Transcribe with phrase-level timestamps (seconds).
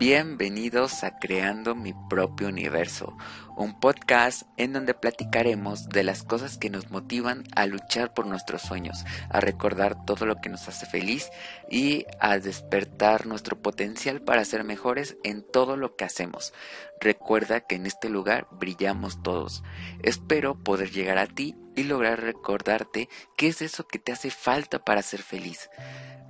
[0.00, 3.18] Bienvenidos a Creando mi propio universo,
[3.54, 8.62] un podcast en donde platicaremos de las cosas que nos motivan a luchar por nuestros
[8.62, 11.28] sueños, a recordar todo lo que nos hace feliz
[11.70, 16.54] y a despertar nuestro potencial para ser mejores en todo lo que hacemos.
[16.98, 19.62] Recuerda que en este lugar brillamos todos.
[20.02, 24.82] Espero poder llegar a ti y lograr recordarte qué es eso que te hace falta
[24.82, 25.68] para ser feliz.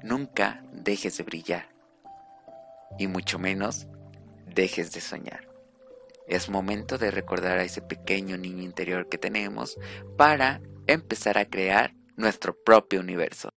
[0.02, 1.79] Nunca dejes de brillar
[2.98, 3.86] y mucho menos
[4.46, 5.48] dejes de soñar.
[6.26, 9.76] Es momento de recordar a ese pequeño niño interior que tenemos
[10.16, 13.50] para empezar a crear nuestro propio universo.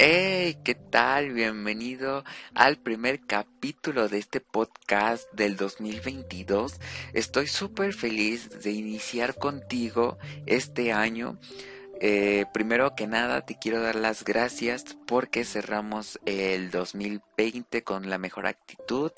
[0.00, 1.32] Hey, ¿qué tal?
[1.32, 2.22] Bienvenido
[2.54, 6.78] al primer capítulo de este podcast del 2022.
[7.14, 11.40] Estoy súper feliz de iniciar contigo este año.
[12.00, 18.18] Eh, primero que nada te quiero dar las gracias porque cerramos el 2020 con la
[18.18, 19.10] mejor actitud.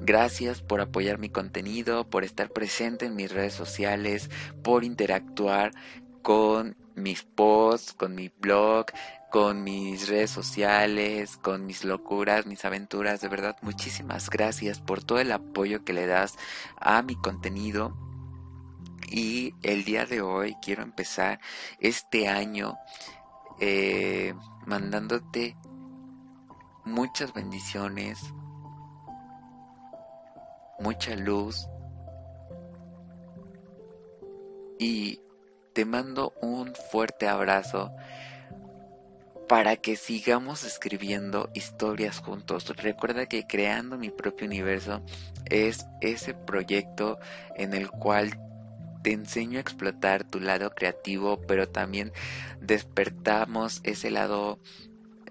[0.00, 4.28] Gracias por apoyar mi contenido, por estar presente en mis redes sociales,
[4.64, 5.70] por interactuar
[6.22, 8.86] con mis posts, con mi blog,
[9.36, 13.20] con mis redes sociales, con mis locuras, mis aventuras.
[13.20, 16.38] De verdad, muchísimas gracias por todo el apoyo que le das
[16.80, 17.94] a mi contenido.
[19.10, 21.38] Y el día de hoy quiero empezar
[21.80, 22.78] este año
[23.60, 24.32] eh,
[24.64, 25.54] mandándote
[26.86, 28.18] muchas bendiciones,
[30.78, 31.68] mucha luz
[34.78, 35.20] y
[35.74, 37.92] te mando un fuerte abrazo
[39.48, 42.66] para que sigamos escribiendo historias juntos.
[42.76, 45.02] Recuerda que creando mi propio universo
[45.44, 47.18] es ese proyecto
[47.54, 48.40] en el cual
[49.02, 52.12] te enseño a explotar tu lado creativo, pero también
[52.60, 54.58] despertamos ese lado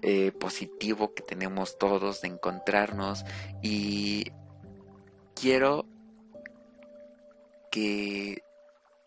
[0.02, 3.24] eh, positivo que tenemos todos de encontrarnos
[3.62, 4.32] y
[5.34, 5.86] quiero
[7.70, 8.42] que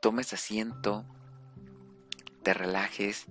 [0.02, 1.06] tomes asiento,
[2.50, 3.28] te relajes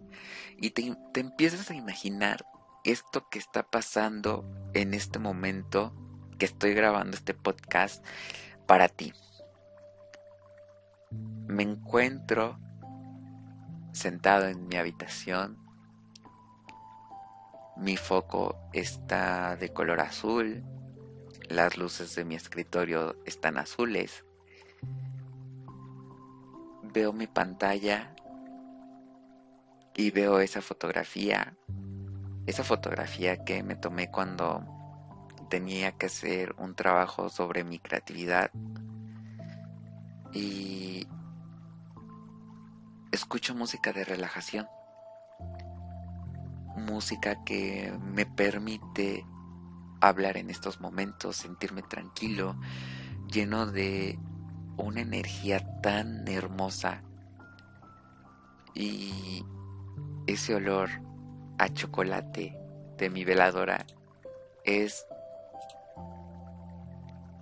[0.59, 2.47] y te, te empiezas a imaginar
[2.84, 5.93] esto que está pasando en este momento
[6.39, 8.06] que estoy grabando este podcast
[8.69, 9.12] para ti.
[11.49, 12.61] Me encuentro
[13.91, 15.59] sentado en mi habitación.
[17.77, 20.62] Mi foco está de color azul.
[21.49, 24.25] Las luces de mi escritorio están azules.
[26.85, 28.15] Veo mi pantalla
[29.98, 31.56] y veo esa fotografía,
[32.47, 34.64] esa fotografía que me tomé cuando
[35.50, 38.53] tenía que hacer un trabajo sobre mi creatividad.
[40.32, 41.08] Y
[43.10, 44.69] escucho música de relajación,
[46.76, 49.26] música que me permite
[50.00, 52.54] hablar en estos momentos, sentirme tranquilo,
[53.26, 54.16] lleno de
[54.76, 57.03] una energía tan hermosa.
[58.76, 59.44] Y
[60.28, 60.91] ese olor
[61.56, 62.55] a chocolate
[62.99, 63.87] de mi veladora
[64.62, 65.06] es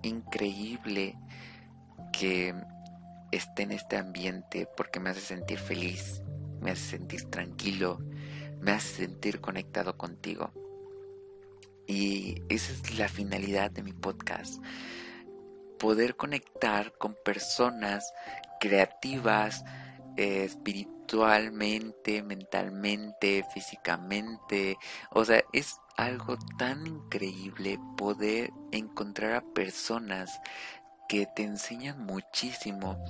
[0.03, 1.17] increíble
[2.13, 2.55] que
[3.31, 6.21] esté en este ambiente porque me hace sentir feliz,
[6.61, 7.99] me hace sentir tranquilo,
[8.61, 10.53] me hace sentir conectado contigo.
[11.87, 14.63] Y esa es la finalidad de mi podcast.
[15.77, 18.13] Poder conectar con personas
[18.61, 19.65] creativas,
[20.15, 24.77] eh, espirituales, espiritualmente, mentalmente, físicamente.
[25.11, 30.41] O sea, es algo tan increíble poder encontrar a personas
[31.07, 33.01] que te enseñan muchísimo.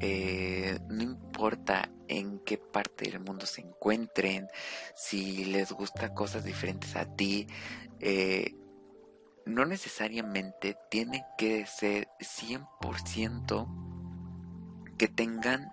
[0.00, 4.48] Eh, no importa en qué parte del mundo se encuentren,
[4.94, 7.46] si les gusta cosas diferentes a ti,
[8.00, 8.54] eh,
[9.46, 13.68] no necesariamente tiene que ser 100%
[14.98, 15.72] que tengan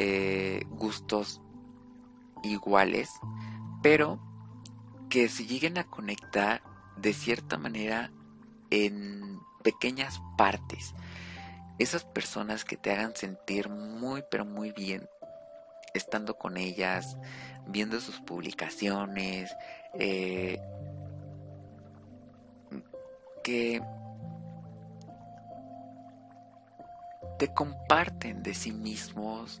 [0.00, 1.40] eh, gustos
[2.44, 3.10] iguales,
[3.82, 4.20] pero
[5.10, 6.62] que se lleguen a conectar
[6.96, 8.12] de cierta manera
[8.70, 10.94] en pequeñas partes.
[11.80, 15.08] Esas personas que te hagan sentir muy pero muy bien
[15.94, 17.16] estando con ellas,
[17.66, 19.52] viendo sus publicaciones,
[19.94, 20.60] eh,
[23.42, 23.82] que
[27.38, 29.60] te comparten de sí mismos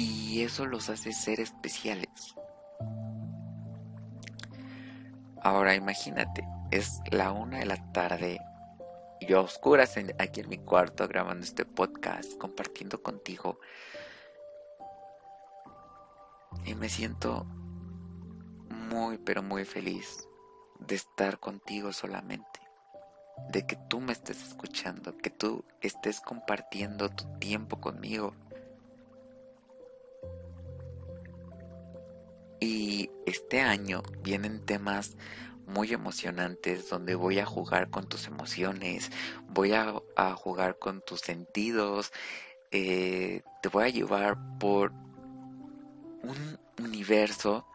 [0.00, 2.34] y eso los hace ser especiales.
[5.42, 8.40] Ahora imagínate, es la una de la tarde
[9.20, 13.60] yo oscuras aquí en mi cuarto grabando este podcast, compartiendo contigo.
[16.64, 17.44] Y me siento
[18.70, 20.26] muy, pero muy feliz
[20.78, 22.60] de estar contigo solamente.
[23.50, 28.34] De que tú me estés escuchando, que tú estés compartiendo tu tiempo conmigo.
[32.60, 35.16] Y este año vienen temas
[35.66, 39.10] muy emocionantes donde voy a jugar con tus emociones,
[39.48, 39.94] voy a,
[40.34, 42.12] jugar con tus sentidos,
[42.70, 44.92] eh, te voy a llevar por
[46.22, 47.66] un universo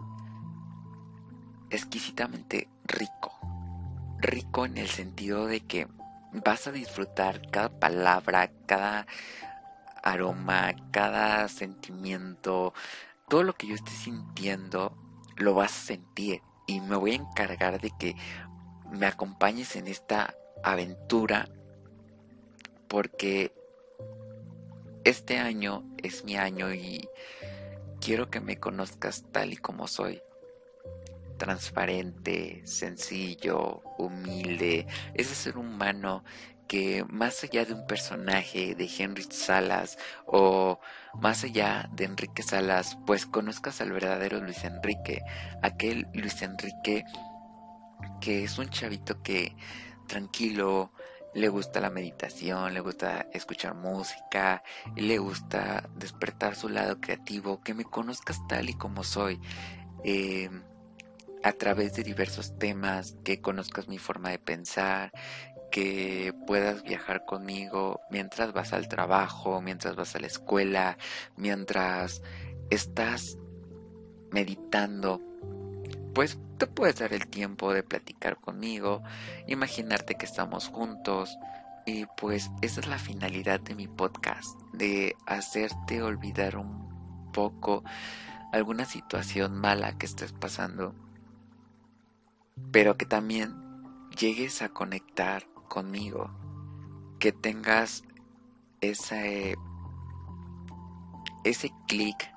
[1.69, 3.31] exquisitamente rico.
[4.19, 5.87] Rico en el sentido de que
[6.31, 9.07] vas a disfrutar cada palabra, cada
[10.03, 12.73] aroma, cada sentimiento,
[13.27, 14.95] todo lo que yo esté sintiendo,
[15.37, 16.41] lo vas a sentir.
[16.67, 18.15] Y me voy a encargar de que
[18.91, 21.47] me acompañes en esta aventura
[22.87, 23.53] porque
[25.03, 27.07] este año es mi año y
[28.01, 30.21] quiero que me conozcas tal y como soy.
[31.37, 36.23] Transparente, sencillo, humilde, ese ser humano
[36.67, 40.79] que más allá de un personaje de Henry Salas o
[41.13, 45.21] más allá de Enrique Salas, pues conozcas al verdadero Luis Enrique,
[45.61, 47.05] aquel Luis Enrique
[48.19, 49.55] que es un chavito que
[50.07, 50.91] tranquilo,
[51.33, 54.63] le gusta la meditación, le gusta escuchar música,
[54.95, 59.39] le gusta despertar su lado creativo, que me conozcas tal y como soy.
[60.03, 60.49] Eh,
[61.43, 65.11] a través de diversos temas, que conozcas mi forma de pensar,
[65.75, 70.97] que puedas viajar conmigo mientras vas al trabajo, mientras vas a la escuela,
[71.35, 72.21] mientras
[72.69, 73.37] estás
[74.31, 75.19] meditando,
[76.13, 79.03] pues te puedes dar el tiempo de platicar conmigo,
[79.47, 81.37] imaginarte que estamos juntos.
[81.85, 87.83] Y pues esa es la finalidad de mi podcast, de hacerte olvidar un poco
[88.53, 90.95] alguna situación mala que estés pasando,
[92.71, 93.53] pero que también
[94.17, 96.29] llegues a conectar conmigo,
[97.19, 98.03] que tengas
[98.81, 99.55] ese,
[101.43, 102.31] ese clic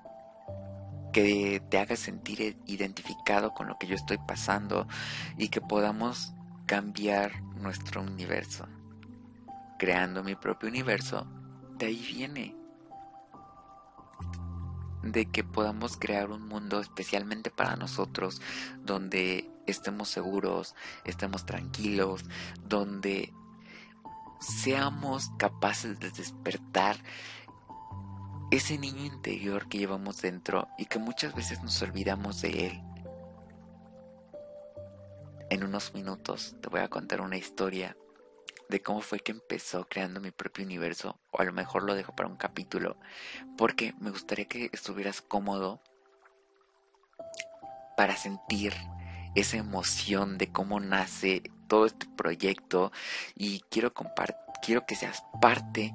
[1.12, 4.86] que te haga sentir identificado con lo que yo estoy pasando
[5.36, 6.32] y que podamos
[6.66, 8.66] cambiar nuestro universo.
[9.78, 11.26] Creando mi propio universo,
[11.78, 12.54] de ahí viene.
[15.02, 18.42] De que podamos crear un mundo especialmente para nosotros,
[18.84, 20.74] donde estemos seguros,
[21.04, 22.24] estemos tranquilos,
[22.64, 23.32] donde
[24.40, 26.96] seamos capaces de despertar
[28.50, 32.82] ese niño interior que llevamos dentro y que muchas veces nos olvidamos de él.
[35.50, 37.96] En unos minutos te voy a contar una historia
[38.68, 42.14] de cómo fue que empezó creando mi propio universo, o a lo mejor lo dejo
[42.14, 42.98] para un capítulo,
[43.56, 45.82] porque me gustaría que estuvieras cómodo
[47.96, 48.74] para sentir
[49.34, 52.92] esa emoción de cómo nace todo este proyecto.
[53.34, 53.92] Y quiero
[54.62, 55.94] quiero que seas parte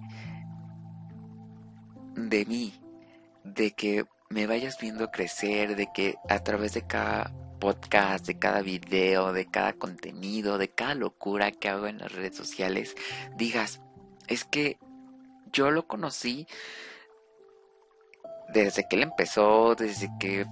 [2.16, 2.74] de mí,
[3.44, 8.62] de que me vayas viendo crecer, de que a través de cada podcast, de cada
[8.62, 12.96] video, de cada contenido, de cada locura que hago en las redes sociales,
[13.38, 13.82] digas,
[14.28, 14.78] es que
[15.52, 16.48] yo lo conocí
[18.50, 20.46] desde que él empezó, desde que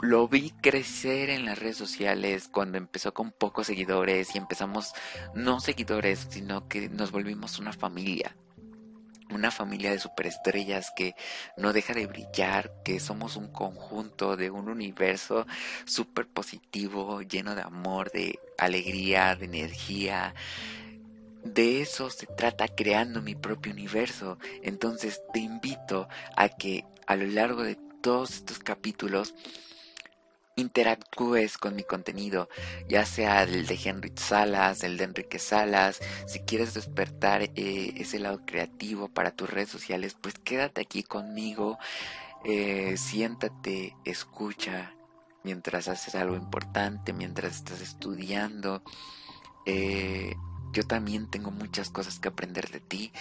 [0.00, 4.92] lo vi crecer en las redes sociales cuando empezó con pocos seguidores y empezamos
[5.34, 8.36] no seguidores, sino que nos volvimos una familia
[9.30, 11.14] una familia de superestrellas que
[11.56, 15.46] no deja de brillar, que somos un conjunto de un universo
[15.84, 20.34] súper positivo, lleno de amor, de alegría, de energía.
[21.42, 24.38] De eso se trata creando mi propio universo.
[24.62, 29.34] Entonces te invito a que a lo largo de todos estos capítulos
[30.56, 32.48] interactúes con mi contenido,
[32.88, 38.18] ya sea el de Henry Salas, el de Enrique Salas, si quieres despertar eh, ese
[38.18, 41.78] lado creativo para tus redes sociales, pues quédate aquí conmigo,
[42.44, 44.94] eh, siéntate, escucha
[45.44, 48.82] mientras haces algo importante, mientras estás estudiando.
[49.66, 50.34] Eh,
[50.72, 53.12] yo también tengo muchas cosas que aprender de ti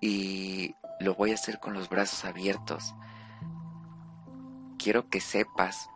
[0.00, 2.94] y lo voy a hacer con los brazos abiertos.
[4.78, 5.88] Quiero que sepas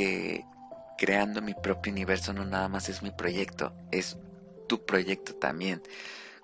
[0.00, 0.46] que
[0.96, 4.16] creando mi propio universo no nada más es mi proyecto, es
[4.66, 5.82] tu proyecto también.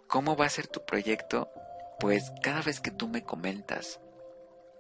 [0.09, 1.51] ¿Cómo va a ser tu proyecto?
[1.99, 3.99] Pues cada vez que tú me comentas,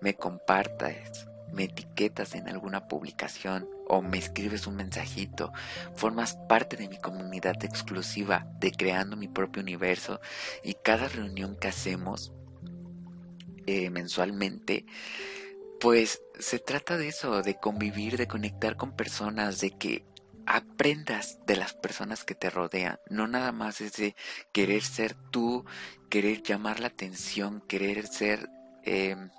[0.03, 5.53] me compartas, me etiquetas en alguna publicación, o me escribes un mensajito,
[5.95, 10.21] formas parte de mi comunidad exclusiva de creando mi propio universo
[10.63, 12.33] y cada reunión que hacemos
[13.67, 14.85] eh, mensualmente,
[15.81, 20.05] pues se trata de eso, de convivir, de conectar con personas, de que
[20.47, 22.99] aprendas de las personas que te rodean.
[23.11, 24.15] No nada más es de
[24.53, 25.65] querer ser tú,
[26.09, 28.49] querer llamar la atención, querer ser...
[28.85, 29.31] Em,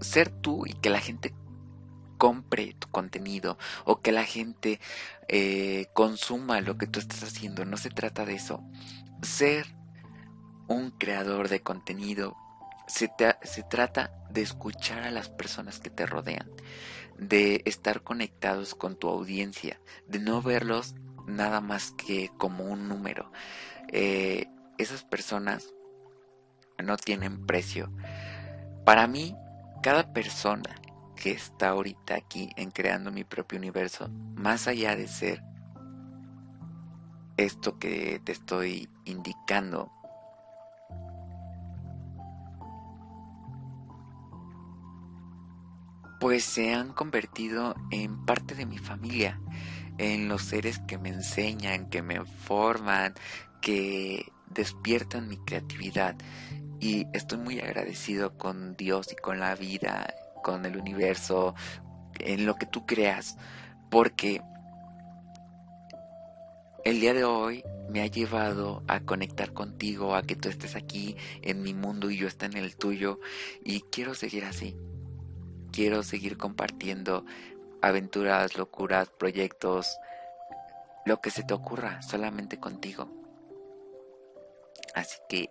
[0.00, 1.34] ser tú y que la gente
[2.18, 4.80] compre tu contenido o que la gente
[5.28, 7.64] eh, consuma lo que tú estás haciendo.
[7.64, 8.62] No se trata de eso.
[9.22, 9.66] Ser
[10.68, 12.36] un creador de contenido
[12.86, 13.08] se,
[13.68, 16.50] trata de escuchar a las personas que te rodean,
[17.18, 20.94] de estar conectados con tu audiencia, de no verlos
[21.26, 23.30] nada más que como un número.
[23.88, 24.46] Eh,
[24.78, 25.72] esas personas
[26.82, 27.90] no tienen precio.
[28.84, 29.36] Para mí,
[29.82, 30.74] cada persona
[31.16, 35.42] que está ahorita aquí en creando mi propio universo, más allá de ser
[37.36, 39.92] esto que te estoy indicando,
[46.24, 49.42] pues se han convertido en parte de mi familia,
[49.98, 53.12] en los seres que me enseñan, que me forman,
[53.60, 56.16] que despiertan mi creatividad.
[56.80, 61.54] Y estoy muy agradecido con Dios y con la vida, con el universo,
[62.18, 63.36] en lo que tú creas,
[63.90, 64.40] porque
[66.86, 71.18] el día de hoy me ha llevado a conectar contigo, a que tú estés aquí
[71.42, 73.20] en mi mundo y yo esté en el tuyo,
[73.62, 74.74] y quiero seguir así
[75.74, 77.24] quiero seguir compartiendo
[77.82, 79.98] aventuras, locuras, proyectos,
[81.04, 83.08] lo que se te ocurra, solamente contigo.
[84.94, 85.50] Así que,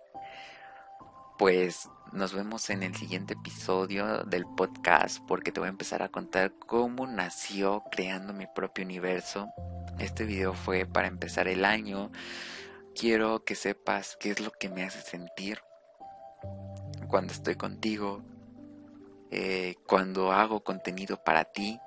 [1.38, 6.08] pues nos vemos en el siguiente episodio del podcast porque te voy a empezar a
[6.08, 9.48] contar cómo nació creando mi propio universo.
[9.98, 12.10] Este video fue para empezar el año.
[12.94, 15.60] Quiero que sepas qué es lo que me hace sentir
[17.08, 18.22] cuando estoy contigo,
[19.36, 21.80] eh, cuando hago contenido para ti,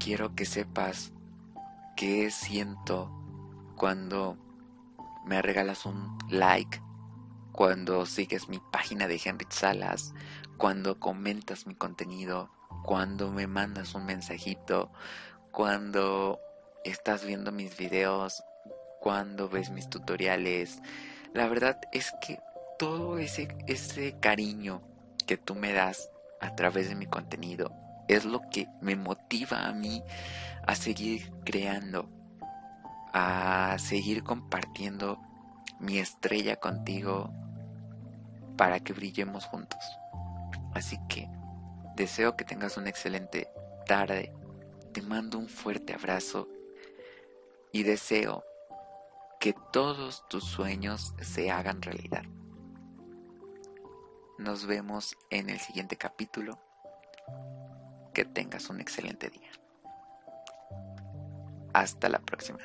[0.00, 1.12] quiero que sepas
[1.94, 3.12] qué siento
[3.76, 4.38] cuando
[5.26, 6.80] me regalas un like,
[7.52, 10.14] cuando sigues mi página de Henry Salas,
[10.56, 12.50] cuando comentas mi contenido,
[12.82, 14.90] cuando me mandas un mensajito,
[15.52, 16.40] cuando
[16.82, 18.42] estás viendo mis videos,
[19.00, 20.80] cuando ves mis tutoriales.
[21.34, 22.40] La verdad es que
[22.78, 24.93] todo ese, ese cariño
[25.24, 27.72] que tú me das a través de mi contenido
[28.08, 30.02] es lo que me motiva a mí
[30.66, 32.08] a seguir creando,
[33.12, 35.20] a seguir compartiendo
[35.80, 37.32] mi estrella contigo
[38.56, 39.80] para que brillemos juntos.
[40.74, 41.28] Así que
[41.96, 43.48] deseo que tengas una excelente
[43.86, 44.32] tarde,
[44.92, 46.48] te mando un fuerte abrazo
[47.72, 48.44] y deseo
[49.40, 52.22] que todos tus sueños se hagan realidad.
[54.38, 56.58] Nos vemos en el siguiente capítulo.
[58.12, 59.50] Que tengas un excelente día.
[61.72, 62.58] Hasta la próxima.